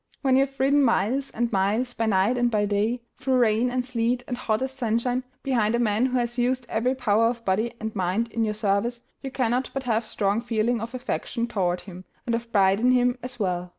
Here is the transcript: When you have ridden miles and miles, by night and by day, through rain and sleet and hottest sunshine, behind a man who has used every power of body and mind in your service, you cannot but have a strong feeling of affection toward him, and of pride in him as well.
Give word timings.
When 0.23 0.35
you 0.35 0.47
have 0.47 0.59
ridden 0.59 0.81
miles 0.81 1.29
and 1.29 1.51
miles, 1.51 1.93
by 1.93 2.07
night 2.07 2.35
and 2.35 2.49
by 2.49 2.65
day, 2.65 3.03
through 3.19 3.37
rain 3.37 3.69
and 3.69 3.85
sleet 3.85 4.23
and 4.27 4.35
hottest 4.35 4.77
sunshine, 4.77 5.23
behind 5.43 5.75
a 5.75 5.79
man 5.79 6.07
who 6.07 6.17
has 6.17 6.39
used 6.39 6.65
every 6.69 6.95
power 6.95 7.27
of 7.27 7.45
body 7.45 7.75
and 7.79 7.95
mind 7.95 8.29
in 8.31 8.43
your 8.43 8.55
service, 8.55 9.01
you 9.21 9.29
cannot 9.29 9.69
but 9.75 9.83
have 9.83 10.01
a 10.01 10.05
strong 10.07 10.41
feeling 10.41 10.81
of 10.81 10.95
affection 10.95 11.45
toward 11.45 11.81
him, 11.81 12.05
and 12.25 12.33
of 12.33 12.51
pride 12.51 12.79
in 12.79 12.89
him 12.89 13.19
as 13.21 13.39
well. 13.39 13.69